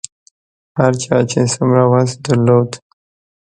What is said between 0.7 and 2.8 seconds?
هر چا چې څومره وس درلود.